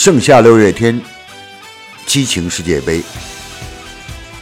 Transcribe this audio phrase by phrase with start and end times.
[0.00, 1.00] 盛夏六月天，
[2.06, 3.02] 激情世界杯。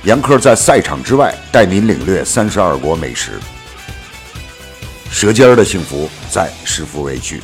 [0.04, 3.40] 杨科在赛场之外带您领略三十二国美食，
[5.11, 7.40] 舌尖儿的幸福在食福为区。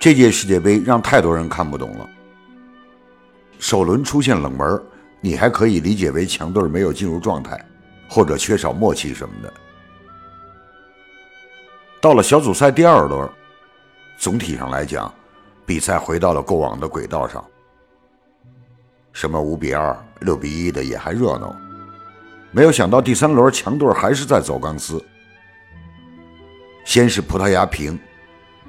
[0.00, 2.10] 这届世界杯让太多人看不懂了。
[3.64, 4.78] 首轮出现冷门，
[5.22, 7.58] 你还可以理解为强队没有进入状态，
[8.10, 9.50] 或者缺少默契什么的。
[11.98, 13.26] 到了小组赛第二轮，
[14.18, 15.10] 总体上来讲，
[15.64, 17.42] 比赛回到了过往的轨道上。
[19.14, 21.56] 什么五比二、六比一的也还热闹，
[22.50, 25.02] 没有想到第三轮强队还是在走钢丝。
[26.84, 27.98] 先是葡萄牙平。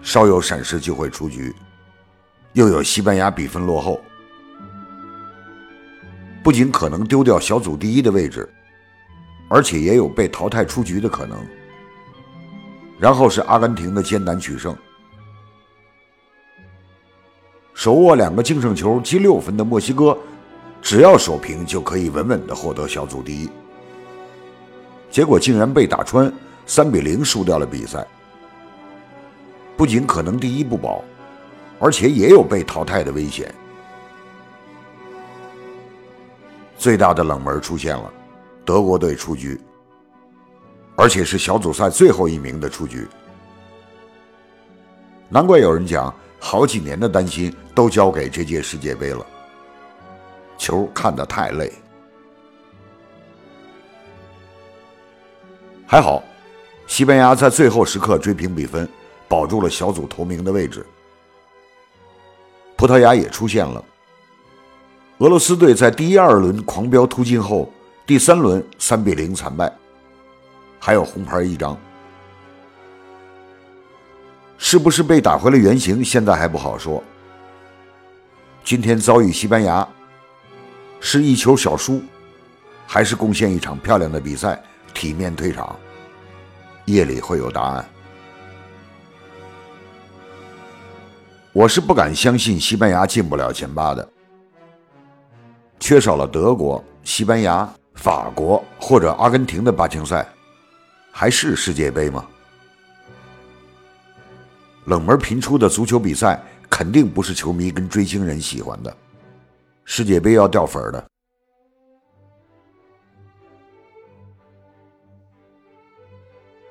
[0.01, 1.53] 稍有闪失就会出局，
[2.53, 3.99] 又有西班牙比分落后，
[6.45, 8.47] 不仅可能丢掉小组第一的位置，
[9.49, 11.35] 而且也有被淘汰出局的可能。
[12.99, 14.77] 然后是阿根廷的艰难取胜，
[17.73, 20.15] 手握两个净胜球、积六分的墨西哥，
[20.83, 23.49] 只要守平就可以稳稳的获得小组第一，
[25.09, 26.31] 结果竟然被打穿，
[26.67, 28.05] 三比零输掉了比赛。
[29.75, 31.03] 不仅可能第一不保，
[31.79, 33.51] 而且也有被淘汰的危险。
[36.77, 38.13] 最大的冷门出现了，
[38.63, 39.59] 德国队出局，
[40.95, 43.07] 而且是小组赛最后一名的出局。
[45.29, 49.25] 难怪有人讲，好几年的担心都交给这届世界杯了。
[50.57, 51.71] 球看得太累，
[55.85, 56.23] 还好，
[56.87, 58.87] 西班牙在最后时刻追平比分。
[59.27, 60.85] 保住了小组头名的位置，
[62.77, 63.83] 葡萄牙也出现了。
[65.19, 67.71] 俄罗斯队在第一、二轮狂飙突进后，
[68.05, 69.71] 第三轮三比零惨败，
[70.77, 71.77] 还有红牌一张。
[74.57, 76.03] 是不是被打回了原形？
[76.03, 77.01] 现在还不好说。
[78.61, 79.87] 今天遭遇西班牙，
[80.99, 82.03] 是一球小输，
[82.85, 84.61] 还是贡献一场漂亮的比赛，
[84.93, 85.77] 体面退场？
[86.83, 87.85] 夜里会有答案。
[91.53, 94.09] 我是不敢相信西班牙进不了前八的，
[95.85, 100.27] 缺少了德国、西班牙、法国或者阿根廷的八强赛，
[101.11, 102.25] 还是世界杯吗？
[104.85, 106.41] 冷门频出的足球比赛
[106.71, 108.97] 肯定不是球迷跟追星人喜欢的，
[109.83, 111.07] 世界杯要掉粉儿的。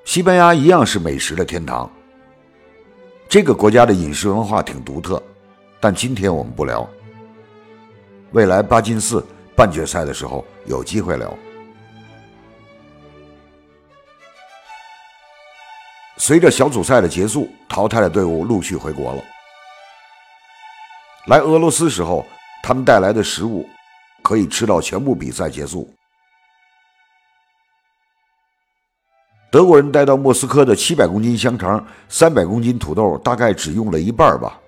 [0.04, 1.88] 西班牙一样是美食的天堂。
[3.28, 5.22] 这个国家的饮食文化挺独特，
[5.78, 6.84] 但今天我们不聊。
[8.34, 9.24] 未来八进四
[9.54, 11.32] 半决赛的时候有机会聊。
[16.16, 19.22] 随着小组赛的结束，淘汰的队伍陆续回国了。
[21.28, 22.26] 来俄罗斯时候，
[22.60, 23.64] 他们带来的食物
[24.20, 25.88] 可以吃到全部比赛结束。
[29.52, 34.58] 德国人带到莫斯科的七百公斤香肠、三百公斤土豆，大概只用了一半吧。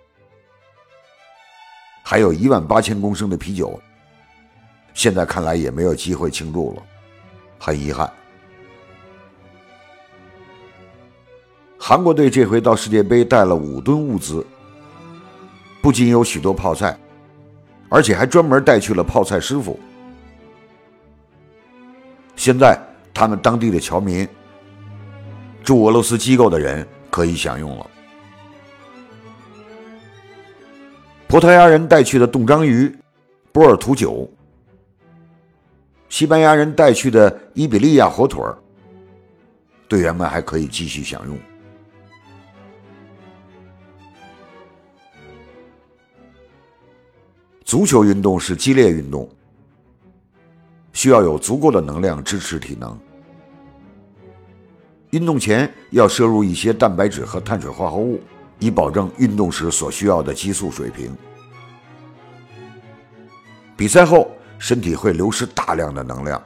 [2.08, 3.80] 还有一万八千公升的啤酒，
[4.94, 6.82] 现在看来也没有机会庆祝了，
[7.58, 8.08] 很遗憾。
[11.76, 14.46] 韩国队这回到世界杯带了五吨物资，
[15.82, 16.96] 不仅有许多泡菜，
[17.88, 19.76] 而且还专门带去了泡菜师傅。
[22.36, 22.80] 现在
[23.12, 24.28] 他们当地的侨民。
[25.64, 27.90] 驻俄罗斯机构的人可以享用了。
[31.28, 32.94] 葡萄牙人带去的冻章鱼、
[33.50, 34.30] 波尔图酒，
[36.08, 38.56] 西班牙人带去的伊比利亚火腿儿，
[39.88, 41.36] 队员们还可以继续享用。
[47.64, 49.28] 足球运动是激烈运动，
[50.92, 52.96] 需要有足够的能量支持体能。
[55.10, 58.20] 运动前要摄入一些蛋白质和碳水化合物，
[58.58, 61.16] 以保证运动时所需要的激素水平。
[63.76, 66.42] 比赛后，身体会流失大量的能量，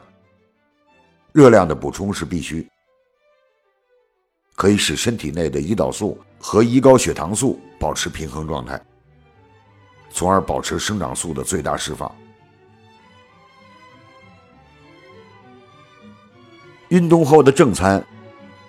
[1.32, 2.68] 热量的补充是必须，
[4.56, 8.80] 可以使身体内的胰岛素和胰高血糖素保持平衡状态，
[10.10, 12.10] 从而保持生长素的最大释放。
[16.88, 18.04] 运动后的正餐。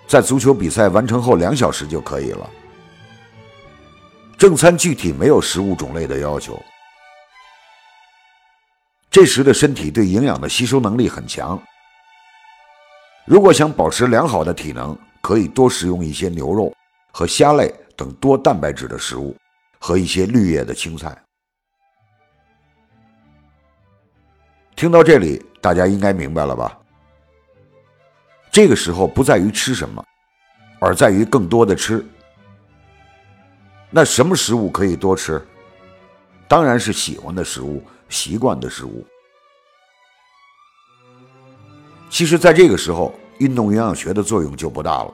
[0.04, 2.50] 在足球比赛完成后两小时就可以了。
[4.42, 6.60] 正餐具体没有食物种类的要求，
[9.08, 11.56] 这时的身体对营养的吸收能力很强。
[13.24, 16.74] 如果想保持良好的体能，可以多食用一些牛肉
[17.12, 19.36] 和虾类等多蛋白质的食物，
[19.78, 21.16] 和一些绿叶的青菜。
[24.74, 26.76] 听到这里，大家应该明白了吧？
[28.50, 30.04] 这个时候不在于吃什么，
[30.80, 32.04] 而在于更多的吃。
[33.94, 35.40] 那什么食物可以多吃？
[36.48, 39.06] 当然是喜欢的食物、习惯的食物。
[42.08, 45.12] 其实，在这个时候，运动营养学的作用就不大了。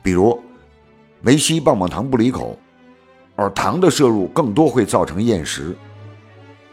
[0.00, 0.40] 比如，
[1.20, 2.56] 梅西棒棒糖不离口，
[3.34, 5.76] 而糖的摄入更多会造成厌食。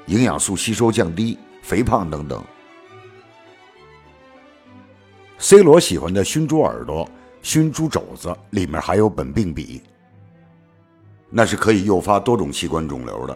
[0.05, 2.43] 营养素吸收降低、肥胖等等。
[5.39, 7.09] C 罗喜欢的熏猪耳朵、
[7.41, 9.81] 熏猪肘子里面含有苯并芘，
[11.31, 13.35] 那是可以诱发多种器官肿瘤的。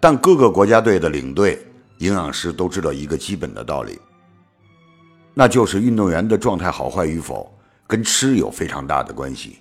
[0.00, 1.62] 但各个国家队的领队、
[1.98, 4.00] 营养师都知道一个基本的道理，
[5.34, 7.52] 那就是运动员的状态好坏与否
[7.86, 9.58] 跟吃有非常大的关系。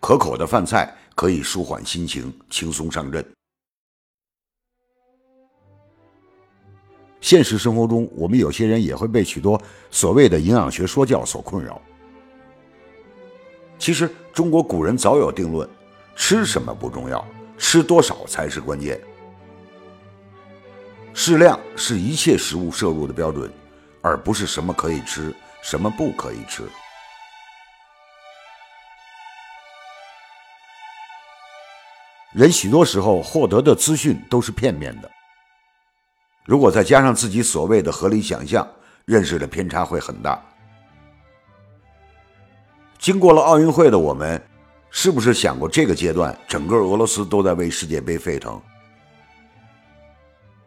[0.00, 0.94] 可口的饭菜。
[1.16, 3.22] 可以舒缓心情，轻松上阵。
[7.20, 9.60] 现实生活中，我们有些人也会被许多
[9.90, 11.82] 所谓的营养学说教所困扰。
[13.80, 15.66] 其实，中国古人早有定论：
[16.14, 19.00] 吃什么不重要，吃多少才是关键。
[21.14, 23.50] 适量是一切食物摄入的标准，
[24.02, 26.62] 而不是什么可以吃，什么不可以吃。
[32.32, 35.10] 人许多时候获得的资讯都是片面的，
[36.44, 38.68] 如果再加上自己所谓的合理想象，
[39.06, 40.38] 认识的偏差会很大。
[43.00, 44.40] 经过了奥运会的我们，
[44.90, 48.60] 是不是想过这个阶段整个俄罗斯都在为世界杯沸腾？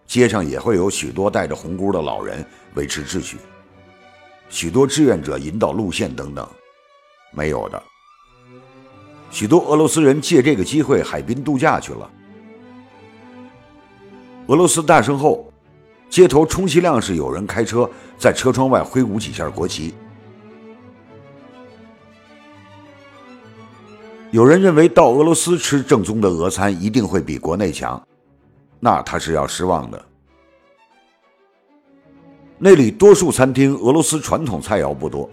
[0.07, 2.43] 街上也会有许多戴着红箍的老人
[2.73, 3.37] 维持秩序，
[4.49, 6.47] 许多志愿者引导路线等等，
[7.31, 7.81] 没有的。
[9.29, 12.09] 许多俄罗斯人借这个机会海滨度假去了。
[14.47, 15.53] 俄罗斯诞生后，
[16.09, 17.87] 街头充其量是有人开车
[18.17, 19.93] 在车窗外挥舞几下国旗。
[24.33, 28.01] 有人认为到俄罗斯吃正宗的俄餐一定会比国内强，
[28.79, 30.05] 那他是要失望的。
[32.57, 35.29] 那里多数餐厅俄罗斯传统菜肴不多，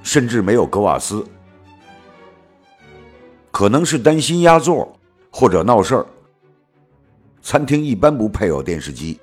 [0.00, 1.26] 甚至没有格瓦斯。
[3.50, 4.96] 可能是担心压座
[5.28, 6.06] 或者闹事儿，
[7.42, 9.18] 餐厅一般不配有电视机。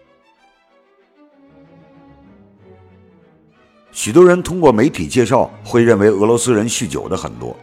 [3.94, 7.56] 许多人通过媒体介绍会认为俄罗斯人酗酒的很多，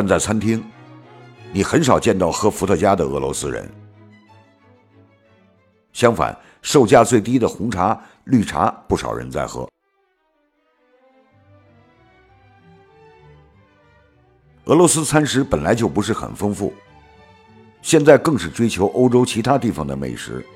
[0.00, 0.64] 但在餐厅，
[1.50, 3.68] 你很少见到喝伏特加的俄罗斯人。
[5.92, 9.68] 相反，售价最低的红茶、绿茶，不少人在喝。
[14.66, 16.72] 俄罗斯餐食本来就不是很丰富，
[17.82, 20.46] 现在更是追求欧洲其他地方的美食。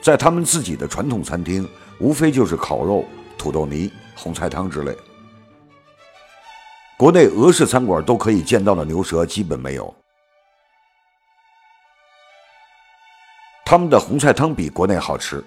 [0.00, 1.68] 在他们自己的传统餐厅，
[1.98, 3.04] 无非就是烤肉、
[3.36, 4.96] 土豆泥、红菜汤之类。
[6.98, 9.94] 国内俄式餐馆都可以见到的牛舌基本没有。
[13.66, 15.44] 他们的红菜汤比国内好吃，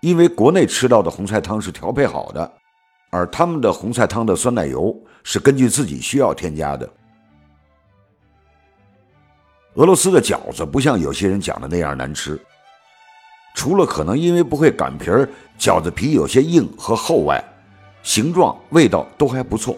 [0.00, 2.52] 因为国内吃到的红菜汤是调配好的。
[3.10, 6.88] 而他们的红菜汤的酸奶油是根据自己需要添加的。
[9.74, 12.38] 俄罗斯的饺子不像有些人讲的那样难吃，
[13.54, 17.42] 除了可能因为不会擀皮儿，饺子皮有些硬和厚外，
[18.02, 19.74] 形状味道都还不错。